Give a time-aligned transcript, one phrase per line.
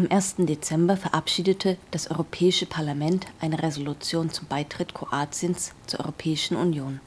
[0.00, 0.36] Am 1.
[0.38, 7.00] Dezember verabschiedete das Europäische Parlament eine Resolution zum Beitritt Kroatiens zur Europäischen Union.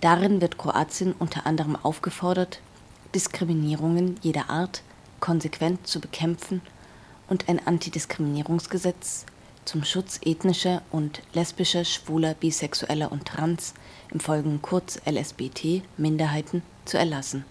[0.00, 2.62] Darin wird Kroatien unter anderem aufgefordert,
[3.14, 4.82] Diskriminierungen jeder Art
[5.20, 6.62] konsequent zu bekämpfen
[7.28, 9.24] und ein Antidiskriminierungsgesetz
[9.64, 13.72] zum Schutz ethnischer und lesbischer, schwuler, bisexueller und trans,
[14.10, 17.44] im Folgenden kurz LSBT, Minderheiten zu erlassen.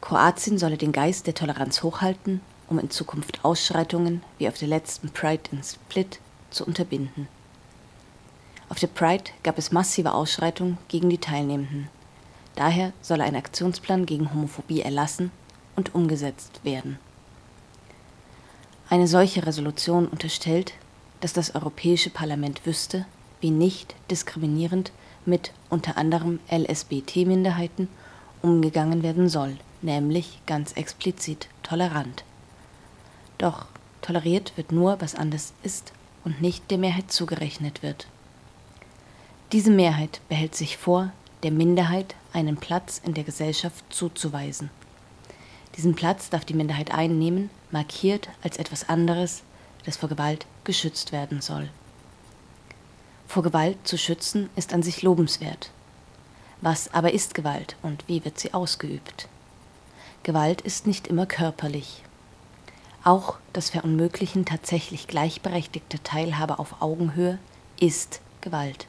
[0.00, 5.10] Kroatien solle den Geist der Toleranz hochhalten, um in Zukunft Ausschreitungen wie auf der letzten
[5.10, 6.18] Pride in Split
[6.50, 7.28] zu unterbinden.
[8.68, 11.88] Auf der Pride gab es massive Ausschreitungen gegen die Teilnehmenden.
[12.56, 15.30] Daher solle ein Aktionsplan gegen Homophobie erlassen
[15.76, 16.98] und umgesetzt werden.
[18.88, 20.72] Eine solche Resolution unterstellt,
[21.20, 23.06] dass das Europäische Parlament wüsste,
[23.40, 24.92] wie nicht diskriminierend
[25.24, 27.88] mit unter anderem LSBT-Minderheiten
[28.42, 32.24] umgegangen werden soll, nämlich ganz explizit tolerant.
[33.38, 33.66] Doch
[34.02, 35.92] toleriert wird nur, was anders ist
[36.24, 38.06] und nicht der Mehrheit zugerechnet wird.
[39.52, 41.12] Diese Mehrheit behält sich vor,
[41.42, 44.70] der Minderheit einen Platz in der Gesellschaft zuzuweisen.
[45.76, 49.42] Diesen Platz darf die Minderheit einnehmen, markiert als etwas anderes,
[49.84, 51.68] das vor Gewalt geschützt werden soll.
[53.28, 55.70] Vor Gewalt zu schützen ist an sich lobenswert.
[56.60, 59.28] Was aber ist Gewalt und wie wird sie ausgeübt?
[60.22, 62.02] Gewalt ist nicht immer körperlich.
[63.06, 67.38] Auch das Verunmöglichen tatsächlich gleichberechtigter Teilhabe auf Augenhöhe
[67.78, 68.88] ist Gewalt.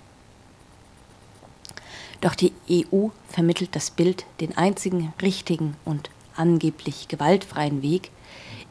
[2.21, 8.09] Doch die EU vermittelt das Bild, den einzigen richtigen und angeblich gewaltfreien Weg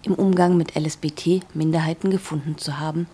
[0.03, 3.07] im Umgang mit LSBT-Minderheiten gefunden zu haben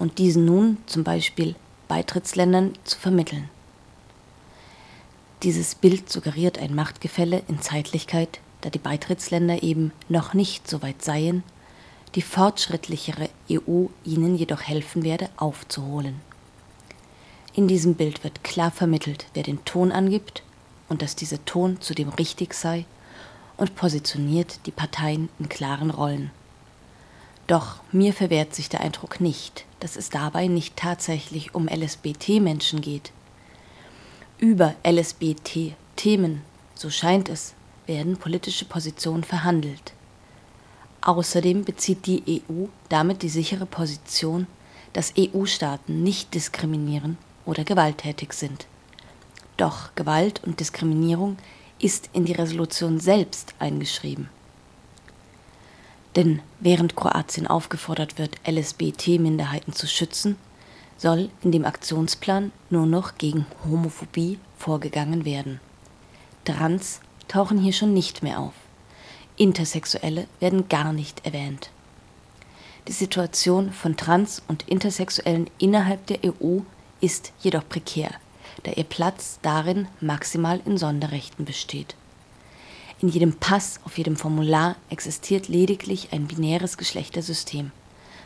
[0.00, 1.54] und diesen nun zum Beispiel
[1.86, 3.48] Beitrittsländern zu vermitteln.
[5.44, 11.04] Dieses Bild suggeriert ein Machtgefälle in Zeitlichkeit, da die Beitrittsländer eben noch nicht so weit
[11.04, 11.44] seien,
[12.14, 16.20] die fortschrittlichere EU ihnen jedoch helfen werde, aufzuholen.
[17.54, 20.42] In diesem Bild wird klar vermittelt, wer den Ton angibt
[20.88, 22.84] und dass dieser Ton zudem richtig sei
[23.56, 26.30] und positioniert die Parteien in klaren Rollen.
[27.48, 33.10] Doch mir verwehrt sich der Eindruck nicht, dass es dabei nicht tatsächlich um LSBT-Menschen geht.
[34.38, 36.42] Über LSBT-Themen,
[36.74, 37.54] so scheint es,
[37.86, 39.94] werden politische Positionen verhandelt.
[41.08, 44.46] Außerdem bezieht die EU damit die sichere Position,
[44.92, 48.66] dass EU-Staaten nicht diskriminieren oder gewalttätig sind.
[49.56, 51.38] Doch Gewalt und Diskriminierung
[51.78, 54.28] ist in die Resolution selbst eingeschrieben.
[56.14, 60.36] Denn während Kroatien aufgefordert wird, LSBT-Minderheiten zu schützen,
[60.98, 65.58] soll in dem Aktionsplan nur noch gegen Homophobie vorgegangen werden.
[66.44, 68.67] Trans tauchen hier schon nicht mehr auf.
[69.38, 71.70] Intersexuelle werden gar nicht erwähnt.
[72.88, 76.60] Die Situation von Trans- und Intersexuellen innerhalb der EU
[77.00, 78.10] ist jedoch prekär,
[78.64, 81.94] da ihr Platz darin maximal in Sonderrechten besteht.
[83.00, 87.70] In jedem Pass, auf jedem Formular existiert lediglich ein binäres Geschlechtersystem.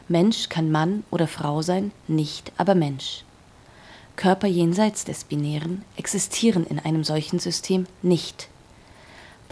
[0.08, 3.24] Mensch kann Mann oder Frau sein, nicht aber Mensch.
[4.16, 8.48] Körper jenseits des Binären existieren in einem solchen System nicht.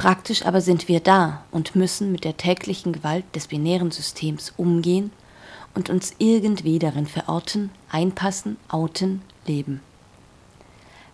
[0.00, 5.12] Praktisch aber sind wir da und müssen mit der täglichen Gewalt des binären Systems umgehen
[5.74, 9.82] und uns irgendwie darin verorten, einpassen, outen, leben.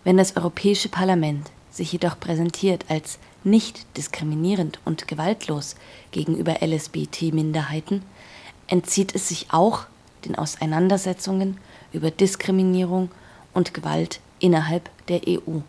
[0.05, 5.75] Wenn das Europäische Parlament sich jedoch präsentiert als nicht diskriminierend und gewaltlos
[6.11, 8.03] gegenüber LSBT-Minderheiten,
[8.67, 9.83] entzieht es sich auch
[10.23, 11.57] den Auseinandersetzungen
[11.91, 13.11] über Diskriminierung
[13.53, 15.59] und Gewalt innerhalb der EU.